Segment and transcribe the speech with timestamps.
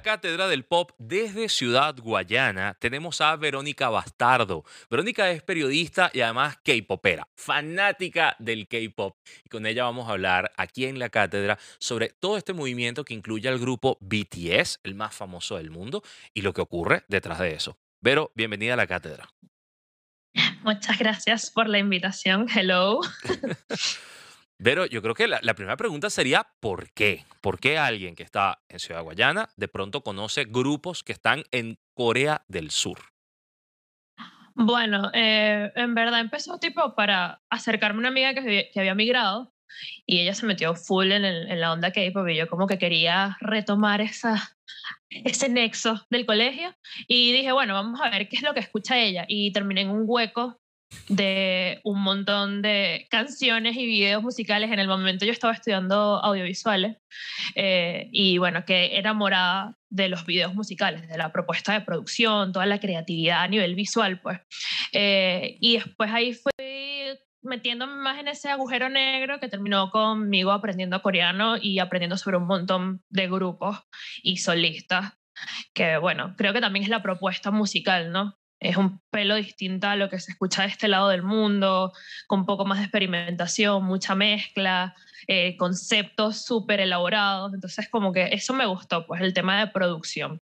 [0.00, 4.64] la Cátedra del Pop desde Ciudad Guayana tenemos a Verónica Bastardo.
[4.88, 9.18] Verónica es periodista y además K-popera, fanática del K-pop.
[9.44, 13.12] Y con ella vamos a hablar aquí en la cátedra sobre todo este movimiento que
[13.12, 17.52] incluye al grupo BTS, el más famoso del mundo, y lo que ocurre detrás de
[17.52, 17.76] eso.
[18.00, 19.28] Vero, bienvenida a la cátedra.
[20.62, 22.46] Muchas gracias por la invitación.
[22.48, 23.00] Hello.
[24.62, 27.24] Pero yo creo que la, primera pregunta sería ¿por qué?
[27.40, 31.78] ¿Por qué alguien que está en Ciudad Guayana de pronto conoce grupos que están en
[31.94, 32.98] Corea del Sur?
[34.54, 39.54] Bueno, eh, en verdad empezó tipo para acercarme a una amiga que, había migrado
[40.04, 43.38] y ella se metió full en, en la onda K-pop y yo como que quería
[43.40, 44.58] retomar esa,
[45.08, 46.74] ese nexo del colegio
[47.08, 49.90] y dije, bueno, vamos a ver qué es lo que escucha ella y terminé en
[49.90, 50.59] un hueco
[51.08, 54.70] de un montón de canciones y videos musicales.
[54.70, 56.96] En el momento yo estaba estudiando audiovisuales
[57.54, 62.66] eh, y bueno, que enamorada de los videos musicales, de la propuesta de producción, toda
[62.66, 64.40] la creatividad a nivel visual, pues.
[64.92, 66.50] Eh, y después ahí fui
[67.42, 72.46] metiéndome más en ese agujero negro que terminó conmigo aprendiendo coreano y aprendiendo sobre un
[72.46, 73.78] montón de grupos
[74.22, 75.14] y solistas
[75.74, 78.39] que bueno, creo que también es la propuesta musical, ¿no?
[78.60, 81.92] Es un pelo distinto a lo que se escucha de este lado del mundo,
[82.26, 84.94] con poco más de experimentación, mucha mezcla,
[85.26, 87.54] eh, conceptos súper elaborados.
[87.54, 90.40] Entonces, como que eso me gustó, pues el tema de producción.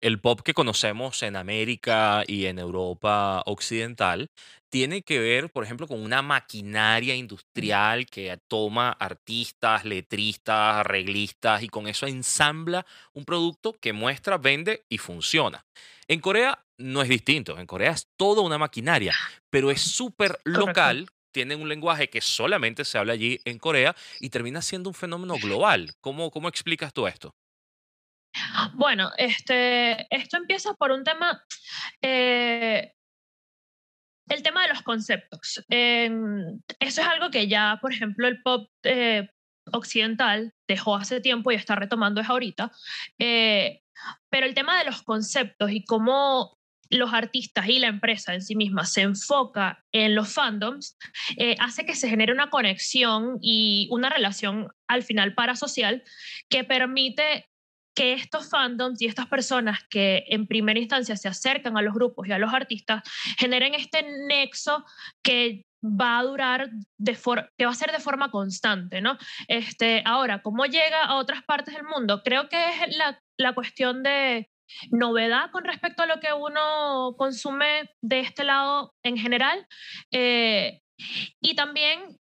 [0.00, 4.30] El pop que conocemos en América y en Europa occidental
[4.70, 11.68] tiene que ver, por ejemplo, con una maquinaria industrial que toma artistas, letristas, arreglistas y
[11.68, 15.64] con eso ensambla un producto que muestra, vende y funciona.
[16.06, 19.14] En Corea no es distinto, en Corea es toda una maquinaria,
[19.50, 24.30] pero es súper local, tiene un lenguaje que solamente se habla allí en Corea y
[24.30, 25.94] termina siendo un fenómeno global.
[26.00, 27.34] ¿Cómo, cómo explicas tú esto?
[28.74, 31.42] Bueno, este, esto empieza por un tema,
[32.02, 32.92] eh,
[34.28, 35.64] el tema de los conceptos.
[35.68, 39.28] eso es algo que ya, por ejemplo, el pop eh,
[39.72, 42.70] occidental dejó hace tiempo y está retomando es ahorita.
[43.18, 43.82] Eh,
[44.30, 46.58] pero el tema de los conceptos y cómo
[46.90, 50.96] los artistas y la empresa en sí misma se enfoca en los fandoms,
[51.58, 56.02] hace que se genere una conexión y una relación al final parasocial
[56.48, 57.48] que permite
[57.98, 62.28] que estos fandoms y estas personas que en primera instancia se acercan a los grupos
[62.28, 63.02] y a los artistas
[63.36, 64.84] generen este nexo
[65.20, 67.18] que va a durar de
[67.56, 69.18] que va a ser de forma constante, ¿no?
[69.48, 72.22] Este, ahora, ¿cómo llega a otras partes del mundo?
[72.22, 74.48] Creo que es la, la cuestión de
[74.92, 79.66] novedad con respecto a lo que uno consume de este lado en general.
[80.12, 80.82] Eh,
[81.40, 82.16] y también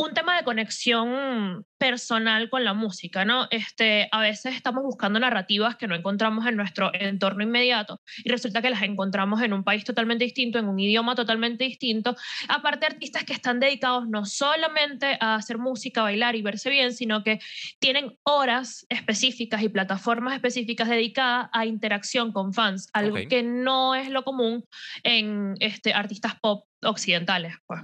[0.00, 3.48] un tema de conexión personal con la música, ¿no?
[3.50, 8.62] Este, a veces estamos buscando narrativas que no encontramos en nuestro entorno inmediato y resulta
[8.62, 12.14] que las encontramos en un país totalmente distinto, en un idioma totalmente distinto.
[12.48, 17.24] Aparte, artistas que están dedicados no solamente a hacer música, bailar y verse bien, sino
[17.24, 17.40] que
[17.80, 24.10] tienen horas específicas y plataformas específicas dedicadas a interacción con fans, algo que no es
[24.10, 24.64] lo común
[25.02, 27.56] en este, artistas pop occidentales.
[27.66, 27.80] Pues.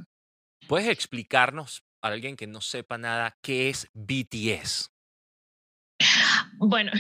[0.68, 4.90] ¿Puedes explicarnos alguien que no sepa nada, ¿qué es BTS?
[6.58, 6.92] Bueno,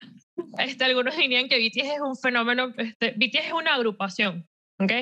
[0.58, 4.92] este, algunos dirían que BTS es un fenómeno, este, BTS es una agrupación, ¿ok?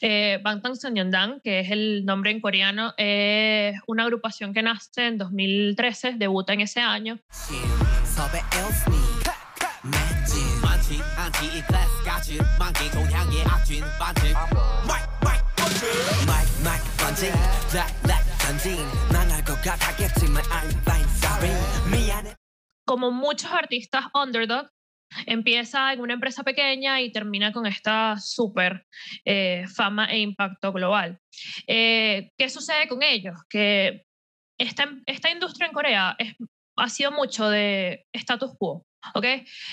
[0.00, 5.18] Eh, Bangtan Sonyeondan, que es el nombre en coreano, es una agrupación que nace en
[5.18, 7.18] 2013, debuta en ese año.
[22.84, 24.68] Como muchos artistas underdog,
[25.26, 28.84] empieza en una empresa pequeña y termina con esta súper
[29.24, 31.18] eh, fama e impacto global.
[31.66, 33.36] Eh, ¿Qué sucede con ellos?
[33.48, 34.04] Que
[34.58, 36.16] esta, esta industria en Corea
[36.76, 38.84] ha sido mucho de status quo.
[39.14, 39.26] ¿Ok?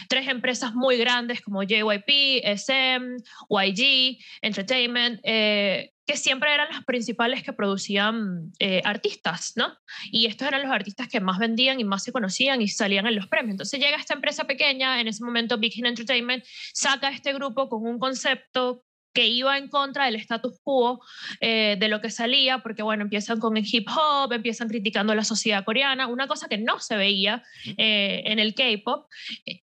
[0.08, 3.18] Tres empresas muy grandes como JYP, SM,
[3.50, 9.78] YG, Entertainment, eh, que siempre eran las principales que producían eh, artistas, ¿no?
[10.12, 13.16] Y estos eran los artistas que más vendían y más se conocían y salían en
[13.16, 13.52] los premios.
[13.52, 16.44] Entonces llega esta empresa pequeña, en ese momento Big Hit Entertainment,
[16.74, 18.84] saca este grupo con un concepto
[19.14, 21.00] que iba en contra del status quo
[21.42, 25.24] eh, de lo que salía, porque bueno, empiezan con el hip hop, empiezan criticando la
[25.24, 27.44] sociedad coreana, una cosa que no se veía
[27.78, 29.08] eh, en el K-pop,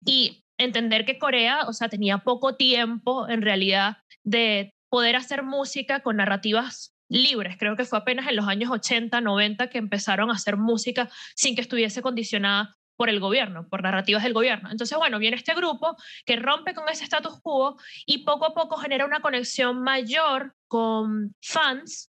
[0.06, 6.02] y entender que Corea, o sea, tenía poco tiempo en realidad de poder hacer música
[6.02, 7.58] con narrativas libres.
[7.58, 11.56] Creo que fue apenas en los años 80, 90 que empezaron a hacer música sin
[11.56, 14.70] que estuviese condicionada por el gobierno, por narrativas del gobierno.
[14.72, 15.96] Entonces, bueno, viene este grupo
[16.26, 21.36] que rompe con ese status quo y poco a poco genera una conexión mayor con
[21.42, 22.12] fans,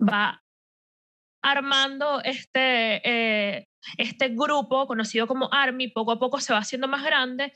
[0.00, 0.42] va
[1.42, 3.66] armando este, eh,
[3.98, 7.52] este grupo conocido como ARMY, poco a poco se va haciendo más grande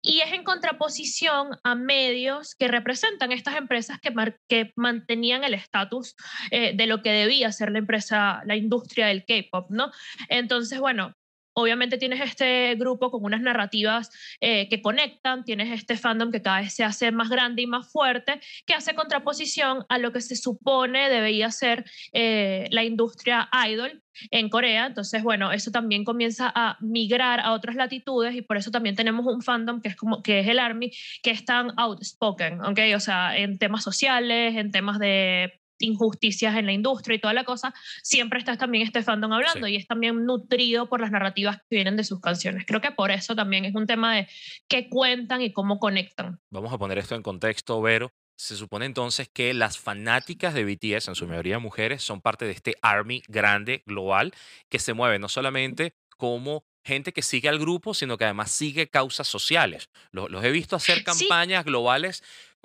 [0.00, 4.12] y es en contraposición a medios que representan estas empresas que,
[4.48, 6.16] que mantenían el estatus
[6.50, 9.90] eh, de lo que debía ser la empresa, la industria del K-pop, ¿no?
[10.28, 11.12] Entonces, bueno,
[11.58, 14.10] obviamente tienes este grupo con unas narrativas
[14.40, 17.90] eh, que conectan, tienes este fandom que cada vez se hace más grande y más
[17.90, 24.02] fuerte, que hace contraposición a lo que se supone debería ser eh, la industria idol
[24.30, 24.86] en Corea.
[24.86, 29.24] Entonces, bueno, eso también comienza a migrar a otras latitudes y por eso también tenemos
[29.26, 30.90] un fandom que es como que es el ARMY,
[31.22, 32.80] que es tan outspoken, ¿ok?
[32.94, 37.44] O sea, en temas sociales, en temas de injusticias en la industria y toda la
[37.44, 41.76] cosa, siempre está también este fandom hablando y es también nutrido por las narrativas que
[41.76, 42.64] vienen de sus canciones.
[42.66, 44.28] Creo que por eso también es un tema de
[44.68, 46.40] qué cuentan y cómo conectan.
[46.50, 48.12] Vamos a poner esto en contexto, Vero.
[48.38, 52.52] Se supone entonces que las fanáticas de BTS, en su mayoría mujeres, son parte de
[52.52, 54.34] este army grande, global,
[54.68, 58.88] que se mueve no solamente como gente que sigue al grupo, sino que además sigue
[58.88, 59.90] causas sociales.
[60.12, 62.22] Los, he visto hacer campañas globales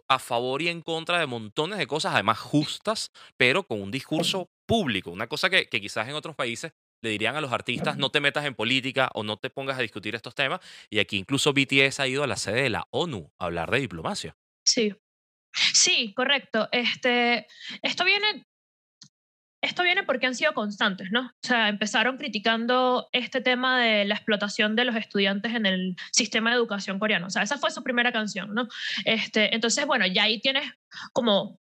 [0.08, 4.50] a favor y en contra de montones de cosas, además justas, pero con un discurso
[4.66, 8.22] público, una cosa que, quizás en otros países le dirían a los artistas, no te
[8.22, 10.60] metas en política o no te pongas a discutir estos temas.
[10.90, 13.80] Y aquí incluso BTS ha ido a la sede de la ONU a hablar de
[13.80, 14.38] diplomacia.
[14.64, 14.94] Sí,
[15.52, 16.70] sí, correcto.
[16.72, 17.48] Este,
[17.82, 18.46] esto viene
[19.62, 21.22] esto viene porque han sido constantes, ¿no?
[21.22, 26.50] O sea, empezaron criticando este tema de la explotación de los estudiantes en el sistema
[26.50, 27.28] de educación coreano.
[27.28, 28.68] O sea, esa fue su primera canción, ¿no?
[29.06, 30.66] Este, entonces, bueno, ya ahí tienes
[31.14, 31.61] como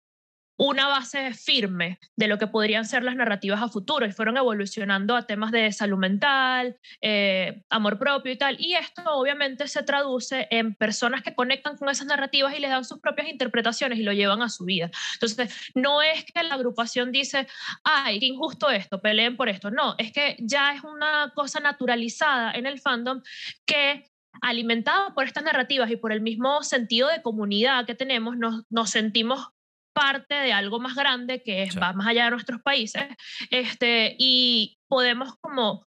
[0.58, 5.16] una base firme de lo que podrían ser las narrativas a futuro y fueron evolucionando
[5.16, 8.56] a temas de salud mental, eh, amor propio y tal.
[8.60, 12.86] Y esto obviamente se traduce en personas que conectan con esas narrativas y les dan
[12.86, 14.90] sus propias interpretaciones y lo llevan a su vida.
[15.14, 17.48] Entonces, no es que la agrupación dice,
[17.84, 19.72] ay, qué injusto esto, peleen por esto.
[19.72, 23.22] No, es que ya es una cosa naturalizada en el fandom
[23.66, 24.06] que
[24.42, 28.90] alimentado por estas narrativas y por el mismo sentido de comunidad que tenemos, nos, nos
[28.90, 29.55] sentimos
[29.96, 33.06] parte de algo más grande que va más allá de nuestros países
[33.50, 35.88] este, y podemos como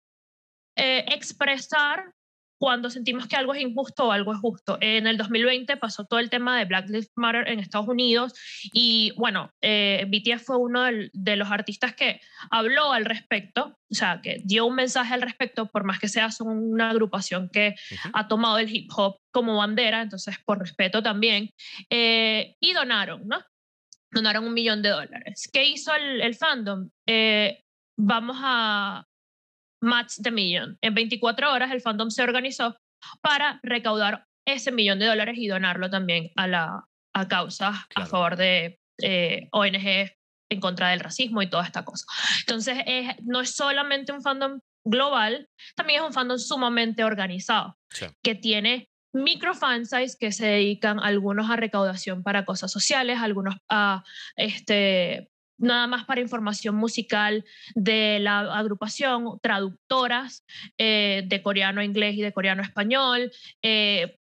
[0.77, 2.13] eh, expresar
[2.57, 4.77] cuando sentimos que algo es injusto o algo es justo.
[4.79, 8.33] En el 2020 pasó todo el tema de Black Lives Matter en Estados Unidos
[8.71, 14.21] y bueno, eh, BTS fue uno de los artistas que habló al respecto, o sea,
[14.21, 17.75] que dio un mensaje al respecto, por más que sea una agrupación que
[18.13, 21.49] ha tomado el hip hop como bandera, entonces por respeto también,
[21.89, 23.43] eh, y donaron, ¿no?
[24.15, 25.49] Donaron un millón de dólares.
[25.51, 26.89] ¿Qué hizo el, fandom?
[27.05, 27.61] Eh,
[27.97, 29.05] vamos a
[29.81, 30.77] match the million.
[30.81, 32.75] En 24 horas el fandom se organizó
[33.21, 38.37] para recaudar ese millón de dólares y donarlo también a, la, a causas a favor
[38.37, 40.11] de eh, ONG
[40.49, 42.05] en contra del racismo y toda esta cosa.
[42.39, 42.77] Entonces,
[43.23, 47.75] no es solamente un fandom global, también es un fandom sumamente organizado,
[48.23, 54.03] que tiene micro fansites que se dedican algunos a recaudación para cosas sociales, algunos a
[54.35, 57.45] este, nada más para información musical
[57.75, 60.45] de la agrupación, traductoras
[60.77, 63.31] eh, de coreano a inglés y de coreano a español,
[63.61, 64.19] eh,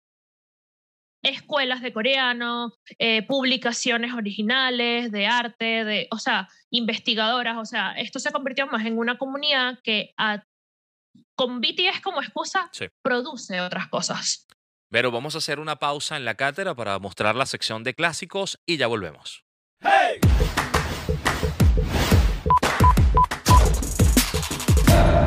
[1.23, 8.19] escuelas de coreano, eh, publicaciones originales de arte, de, o sea, investigadoras, o sea, esto
[8.19, 10.13] se convirtió más en una comunidad que
[11.35, 12.69] con BTS como excusa
[13.01, 14.47] produce otras cosas.
[14.91, 18.59] Pero vamos a hacer una pausa en la cátedra para mostrar la sección de clásicos
[18.65, 19.45] y ya volvemos.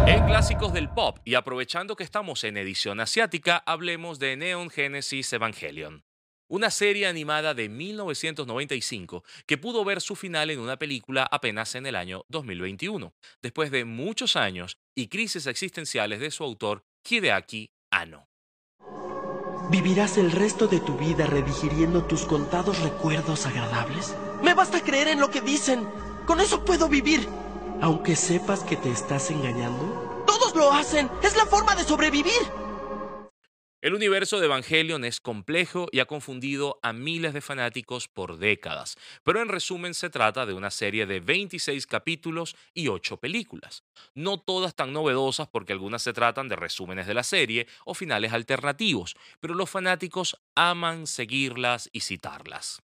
[0.06, 5.33] En clásicos del pop y aprovechando que estamos en edición asiática, hablemos de Neon Genesis
[5.33, 6.04] Evangelion.
[6.47, 11.87] Una serie animada de 1995 que pudo ver su final en una película apenas en
[11.87, 18.28] el año 2021, después de muchos años y crisis existenciales de su autor Hideaki Anno.
[19.75, 24.14] ¿Vivirás el resto de tu vida redigiriendo tus contados recuerdos agradables?
[24.40, 25.88] Me basta creer en lo que dicen.
[26.26, 27.28] Con eso puedo vivir.
[27.81, 30.23] Aunque sepas que te estás engañando.
[30.28, 31.11] Todos lo hacen.
[31.25, 32.40] Es la forma de sobrevivir.
[33.85, 38.97] El universo de Evangelion es complejo y ha confundido a miles de fanáticos por décadas,
[39.25, 43.85] pero en resumen se trata de una serie de 26 capítulos y 8 películas.
[44.14, 48.33] No todas tan novedosas porque algunas se tratan de resúmenes de la serie o finales
[48.33, 52.81] alternativos, pero los fanáticos aman seguirlas y citarlas.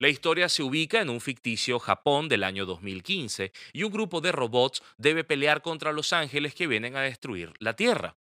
[0.00, 4.32] La historia se ubica en un ficticio Japón del año 2015 y un grupo de
[4.32, 8.16] robots debe pelear contra los ángeles que vienen a destruir la Tierra.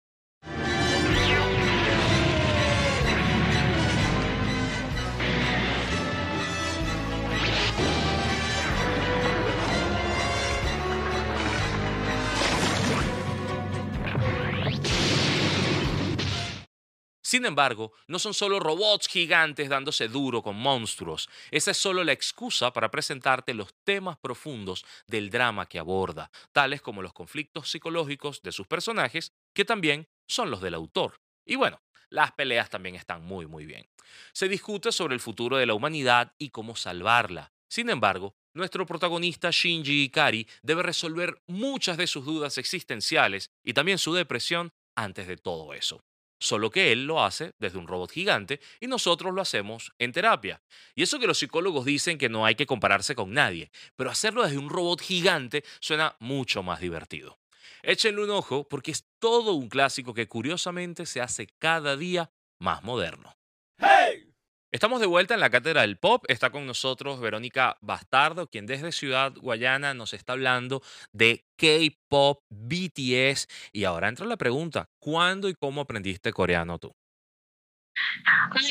[17.29, 21.29] Sin embargo, no son solo robots gigantes dándose duro con monstruos.
[21.51, 26.81] Esa es solo la excusa para presentarte los temas profundos del drama que aborda, tales
[26.81, 31.21] como los conflictos psicológicos de sus personajes, que también son los del autor.
[31.45, 33.87] Y bueno, las peleas también están muy muy bien.
[34.33, 37.51] Se discute sobre el futuro de la humanidad y cómo salvarla.
[37.69, 43.99] Sin embargo, nuestro protagonista Shinji Ikari debe resolver muchas de sus dudas existenciales y también
[43.99, 46.01] su depresión antes de todo eso
[46.39, 50.61] solo que él lo hace desde un robot gigante y nosotros lo hacemos en terapia.
[50.95, 54.43] Y eso que los psicólogos dicen que no hay que compararse con nadie, pero hacerlo
[54.43, 57.37] desde un robot gigante suena mucho más divertido.
[57.83, 62.83] Échenle un ojo porque es todo un clásico que curiosamente se hace cada día más
[62.83, 63.37] moderno.
[63.77, 64.28] ¡Hey!
[64.71, 66.25] Estamos de vuelta en la Cátedra del Pop.
[66.27, 73.47] Está con nosotros Verónica Bastardo, quien desde Ciudad Guayana nos está hablando de K-Pop, BTS.
[73.73, 76.95] Y ahora entra la pregunta, ¿cuándo y cómo aprendiste coreano tú?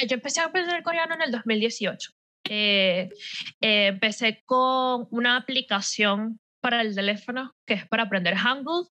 [0.06, 2.12] yo empecé a aprender coreano en el 2018.
[2.48, 3.08] Eh,
[3.60, 8.86] eh, empecé con una aplicación para el teléfono que es para aprender Hangul,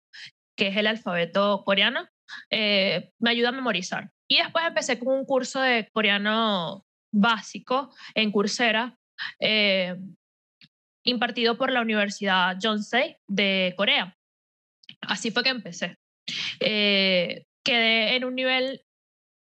[0.57, 2.07] que es el alfabeto coreano.
[2.49, 4.09] Eh, me ayuda a memorizar.
[4.27, 6.83] Y después empecé con un curso de coreano
[7.15, 8.97] básico en Coursera,
[9.39, 9.95] eh,
[11.03, 14.17] impartido por la Universidad Yonsei de Corea.
[15.01, 15.97] Así fue que empecé.
[16.59, 18.81] Eh, quedé en un nivel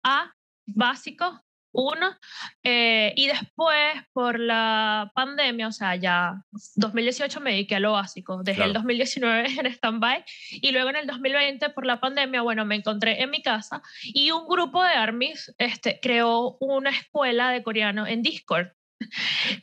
[0.02, 0.34] A
[0.66, 1.43] básico
[1.74, 2.16] uno,
[2.62, 6.42] eh, y después por la pandemia, o sea, ya
[6.76, 11.06] 2018 me dediqué a lo básico, dejé el 2019 en stand-by y luego en el
[11.06, 15.52] 2020 por la pandemia, bueno, me encontré en mi casa y un grupo de armies
[15.58, 18.68] este, creó una escuela de coreano en Discord.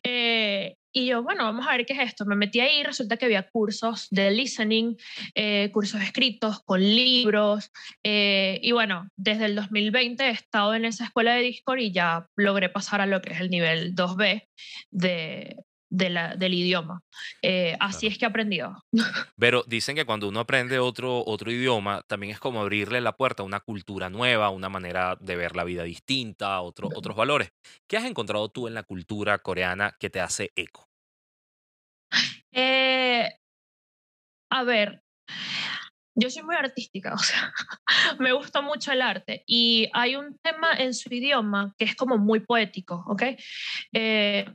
[0.04, 2.26] Eh, y yo, bueno, vamos a ver qué es esto.
[2.26, 4.96] Me metí ahí, resulta que había cursos de listening,
[5.36, 7.72] eh, cursos escritos con libros.
[8.04, 12.28] Eh, y bueno, desde el 2020 he estado en esa escuela de Discord y ya
[12.36, 14.48] logré pasar a lo que es el nivel 2B
[14.92, 15.58] de,
[15.92, 17.04] del idioma.
[17.42, 18.84] Eh, así es que he aprendido.
[19.38, 23.44] Pero dicen que cuando uno aprende otro, otro idioma, también es como abrirle la puerta
[23.44, 27.52] a una cultura nueva, una manera de ver la vida distinta, otro, otros valores.
[27.88, 30.88] ¿Qué has encontrado tú en la cultura coreana que te hace eco?
[32.54, 33.30] Eh,
[34.50, 35.04] a ver,
[36.16, 37.54] yo soy muy artística, o sea,
[38.20, 42.18] me gusta mucho el arte y hay un tema en su idioma que es como
[42.18, 43.24] muy poético, ¿ok?
[43.94, 44.46] Eh,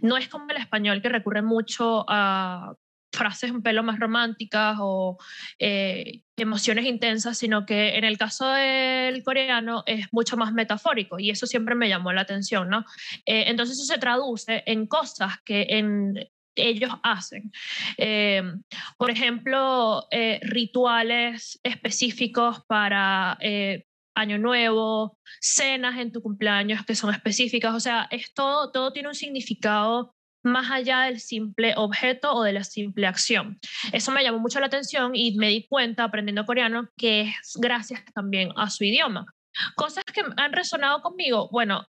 [0.00, 2.74] no es como el español que recurre mucho a
[3.12, 5.16] frases un pelo más románticas o
[5.58, 11.30] eh, emociones intensas, sino que en el caso del coreano es mucho más metafórico y
[11.30, 12.84] eso siempre me llamó la atención, ¿no?
[13.24, 15.66] entonces eso se traduce en cosas que
[16.56, 17.52] ellos hacen.
[17.96, 18.42] Eh,
[18.96, 23.84] por ejemplo, eh, rituales específicos para eh,
[24.16, 29.14] Año Nuevo, cenas en tu cumpleaños que son específicas, o sea, esto todo tiene un
[29.14, 33.58] significado más allá del simple objeto o de la simple acción.
[33.92, 38.04] Eso me llamó mucho la atención y me di cuenta aprendiendo coreano que es gracias
[38.14, 39.26] también a su idioma.
[39.74, 41.86] Cosas que han resonado conmigo, bueno,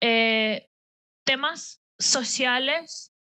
[1.25, 3.13] temas sociales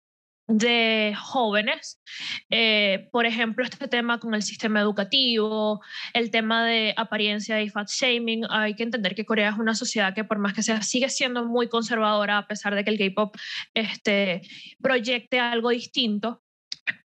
[0.48, 2.02] de jóvenes,
[2.50, 5.82] eh, por ejemplo, este tema con el sistema educativo,
[6.14, 10.14] el tema de apariencia y fat shaming, hay que entender que Corea es una sociedad
[10.14, 13.36] que por más que sea sigue siendo muy conservadora a pesar de que el K-pop
[13.74, 14.42] este,
[14.82, 16.44] proyecte algo distinto.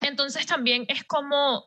[0.01, 1.67] Entonces también es como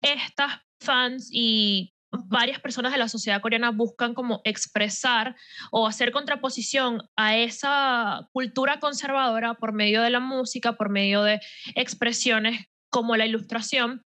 [0.00, 1.93] estas fans y
[2.26, 5.36] varias personas de la sociedad coreana buscan como expresar
[5.70, 11.40] o hacer contraposición a esa cultura conservadora por medio de la música, por medio de
[11.74, 14.02] expresiones como la ilustración.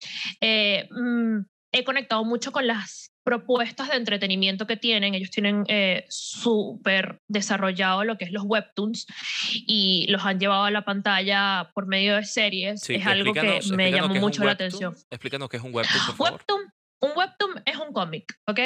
[0.41, 5.15] Eh, mm, he conectado mucho con las propuestas de entretenimiento que tienen.
[5.15, 9.07] Ellos tienen eh, súper desarrollado lo que es los webtoons
[9.53, 12.89] y los han llevado a la pantalla por medio de series.
[12.89, 14.93] es algo que me llamó mucho la atención.
[15.09, 16.33] Explícanos qué es un webtoon, por favor.
[16.33, 16.72] Webtoon
[17.03, 18.59] un webtoon es un cómic, ¿ok?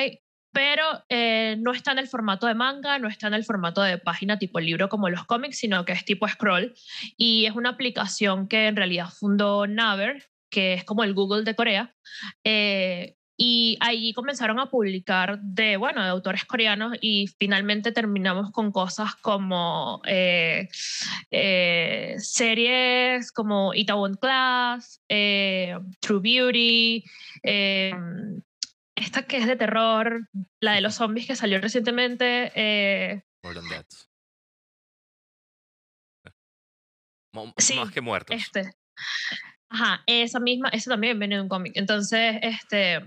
[0.57, 3.99] pero eh, no está en el formato de manga, no está en el formato de
[3.99, 6.73] página tipo libro como los cómics, sino que es tipo scroll.
[7.15, 11.55] Y es una aplicación que en realidad fundó Naver, que es como el Google de
[11.55, 11.95] Corea.
[12.43, 18.71] Eh, y ahí comenzaron a publicar de, bueno, de autores coreanos y finalmente terminamos con
[18.71, 20.67] cosas como eh,
[22.17, 27.03] series como Itaewon Class, True Beauty,
[28.97, 30.27] esta que es de terror,
[30.59, 32.51] la de los zombies que salió recientemente.
[32.55, 33.85] Eh, More than.
[37.57, 38.35] Sí, más que muertos.
[38.35, 38.71] Este.
[39.69, 41.73] Ajá, esa misma, eso también viene de un cómic.
[41.75, 43.03] Entonces, este,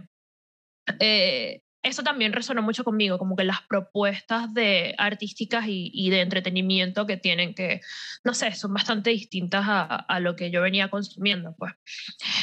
[0.99, 6.20] eh, eso también resonó mucho conmigo, como que las propuestas de artísticas y, y de
[6.20, 7.80] entretenimiento que tienen que,
[8.23, 11.73] no sé, son bastante distintas a, a lo que yo venía consumiendo, pues.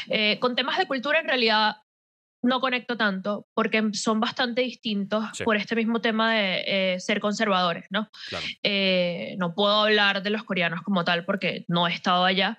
[0.09, 1.75] Eh, con temas de cultura, en realidad,
[2.43, 5.43] no conecto tanto porque son bastante distintos Sí.
[5.43, 6.63] por este mismo tema de
[6.95, 8.09] eh, ser conservadores, ¿no?
[8.29, 8.45] Claro.
[8.63, 12.55] Eh, no puedo hablar de los coreanos como tal porque no he estado allá.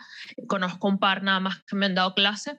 [0.47, 2.59] Conozco un par nada más que me han dado clase.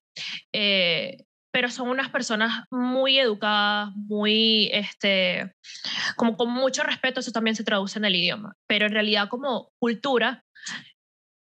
[0.53, 5.53] Eh, pero son unas personas muy educadas, muy, este,
[6.15, 8.53] como con mucho respeto, eso también se traduce en el idioma.
[8.67, 10.43] Pero en realidad como cultura,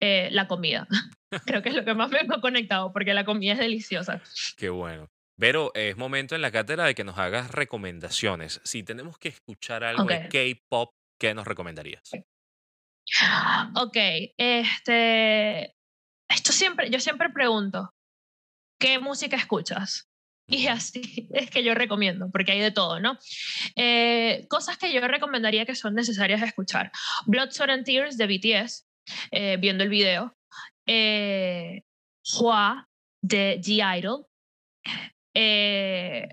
[0.01, 0.87] eh, la comida.
[1.45, 4.21] Creo que es lo que más me ha conectado porque la comida es deliciosa.
[4.57, 5.07] Qué bueno.
[5.37, 8.61] Pero es momento en la cátedra de que nos hagas recomendaciones.
[8.63, 10.31] Si tenemos que escuchar algo de Ok.
[10.31, 12.09] K-pop, ¿qué nos recomendarías?
[13.75, 13.97] Ok,
[14.37, 15.75] este,
[16.29, 17.91] esto siempre, yo siempre pregunto,
[18.85, 20.07] ¿qué música escuchas?
[20.47, 23.17] Y así es que yo recomiendo, porque hay de todo, ¿no?
[23.75, 26.91] Eh, cosas que yo recomendaría que son necesarias escuchar.
[27.25, 28.87] Blood, Sweat and Tears de BTS,
[29.31, 30.37] eh, viendo el video.
[30.85, 31.81] Eh,
[32.37, 32.87] Hua
[33.23, 34.27] de G-Idol.
[35.33, 36.27] Eh,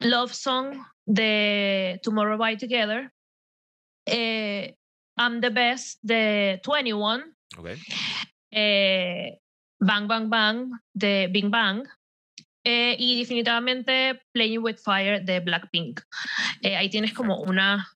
[0.00, 3.10] Love Song de Tomorrow by Together.
[4.06, 7.34] I'm the Best de 21.
[7.56, 7.68] ¿Ok?
[9.84, 11.88] Bang Bang Bang de Bing Bang
[12.64, 16.00] eh, y definitivamente Playing with Fire de Blackpink.
[16.62, 17.88] Eh, ahí tienes como una,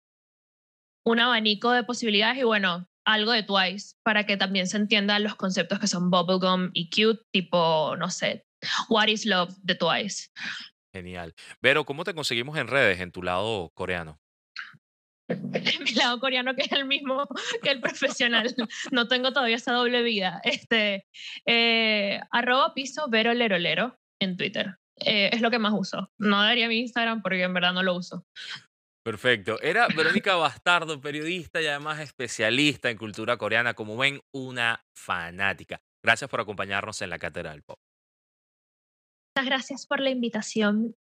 [1.04, 5.36] un abanico de posibilidades y bueno, algo de Twice para que también se entiendan los
[5.36, 8.44] conceptos que son bubblegum y cute, tipo, no sé,
[8.88, 10.30] What is Love de Twice.
[10.92, 11.34] Genial.
[11.62, 14.18] Vero, ¿cómo te conseguimos en redes en tu lado coreano?
[15.84, 17.26] mi lado coreano que es el mismo
[17.62, 18.54] que el profesional.
[18.90, 20.40] No tengo todavía esa doble vida.
[20.44, 21.06] Este,
[21.46, 24.76] eh, arroba piso vero lero lero en Twitter.
[24.98, 26.10] Eh, es lo que más uso.
[26.18, 28.24] No daría mi Instagram porque en verdad no lo uso.
[29.04, 29.60] Perfecto.
[29.62, 33.74] Era Verónica Bastardo, periodista y además especialista en cultura coreana.
[33.74, 35.80] Como ven, una fanática.
[36.02, 37.78] Gracias por acompañarnos en la Cátedra del Pop.
[39.36, 40.96] Muchas gracias por la invitación.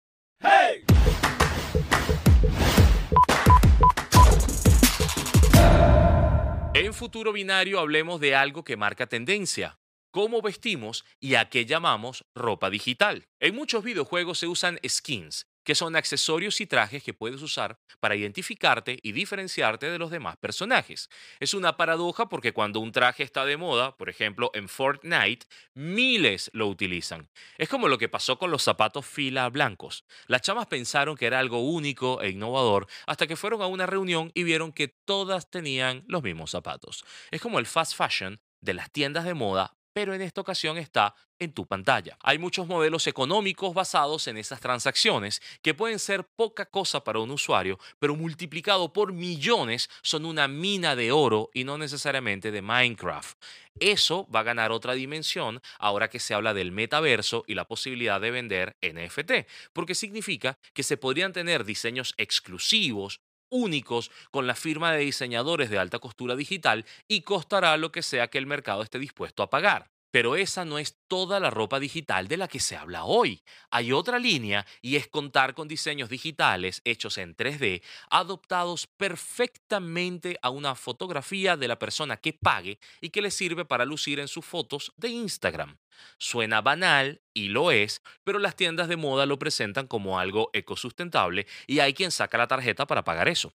[6.77, 9.79] En Futuro Binario hablemos de algo que marca tendencia.
[10.11, 13.29] Cómo vestimos y a qué llamamos ropa digital.
[13.39, 18.15] En muchos videojuegos se usan skins, que son accesorios y trajes que puedes usar para
[18.15, 21.09] identificarte y diferenciarte de los demás personajes.
[21.41, 26.51] Es una paradoja porque cuando un traje está de moda, por ejemplo en Fortnite, miles
[26.53, 27.29] lo utilizan.
[27.59, 30.05] Es como lo que pasó con los zapatos fila blancos.
[30.27, 34.31] Las chamas pensaron que era algo único e innovador hasta que fueron a una reunión
[34.35, 37.05] y vieron que todas tenían los mismos zapatos.
[37.31, 41.15] Es como el fast fashion de las tiendas de moda, pero en esta ocasión está
[41.39, 42.19] en tu pantalla.
[42.21, 47.31] Hay muchos modelos económicos basados en esas transacciones que pueden ser poca cosa para un
[47.31, 53.39] usuario, pero multiplicado por millones son una mina de oro y no necesariamente de Minecraft.
[53.81, 58.21] Eso va a ganar otra dimensión ahora que se habla del metaverso y la posibilidad
[58.21, 64.93] de vender NFT, porque significa que se podrían tener diseños exclusivos, únicos con la firma
[64.93, 68.99] de diseñadores de alta costura digital y costará lo que sea que el mercado esté
[68.99, 69.94] dispuesto a pagar.
[70.15, 73.43] Pero esa no es toda la ropa digital de la que se habla hoy.
[73.73, 80.51] Hay otra línea y es contar con diseños digitales hechos en 3D, adoptados perfectamente a
[80.51, 84.45] una fotografía de la persona que pague y que le sirve para lucir en sus
[84.45, 85.79] fotos de Instagram.
[86.17, 91.49] Suena banal y lo es, pero las tiendas de moda lo presentan como algo ecosustentable
[91.67, 93.53] y hay quien saca la tarjeta para pagar eso.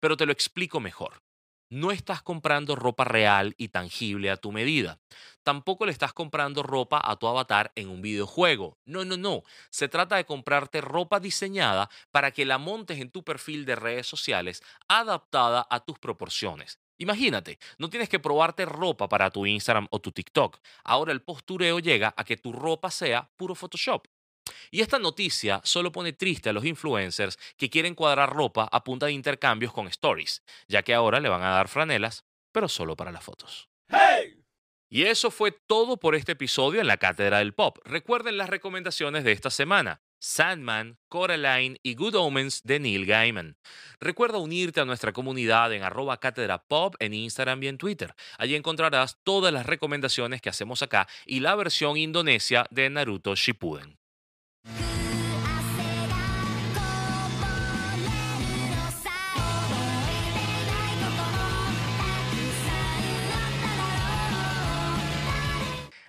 [0.00, 1.22] Pero te lo explico mejor.
[1.72, 4.98] No estás comprando ropa real y tangible a tu medida.
[5.44, 8.76] Tampoco le estás comprando ropa a tu avatar en un videojuego.
[8.86, 9.44] No, no, no.
[9.70, 14.08] Se trata de comprarte ropa diseñada para que la montes en tu perfil de redes
[14.08, 16.80] sociales adaptada a tus proporciones.
[16.98, 20.58] Imagínate, no tienes que probarte ropa para tu Instagram o tu TikTok.
[20.82, 24.06] Ahora el postureo llega a que tu ropa sea puro Photoshop.
[24.70, 29.06] Y esta noticia solo pone triste a los influencers que quieren cuadrar ropa a punta
[29.06, 33.12] de intercambios con stories, ya que ahora le van a dar franelas, pero solo para
[33.12, 33.68] las fotos.
[34.92, 37.78] Y eso fue todo por este episodio en la Cátedra del Pop.
[37.84, 40.02] Recuerden las recomendaciones de esta semana.
[40.18, 43.56] Sandman, Coraline y Good Omens de Neil Gaiman.
[44.00, 48.14] Recuerda unirte a nuestra comunidad en arroba cátedra pop en Instagram y en Twitter.
[48.36, 53.99] Allí encontrarás todas las recomendaciones que hacemos acá y la versión indonesia de Naruto Shippuden.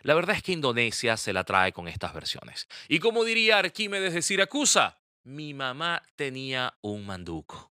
[0.03, 2.67] La verdad es que Indonesia se la trae con estas versiones.
[2.87, 7.71] Y como diría Arquímedes de Siracusa, mi mamá tenía un manduco.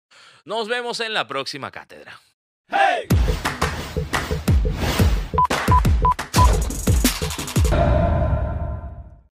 [0.44, 2.20] Nos vemos en la próxima cátedra.
[2.68, 3.08] ¡Hey!